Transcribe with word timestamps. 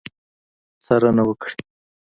څارنه 0.85 1.23
وکړي. 1.25 1.55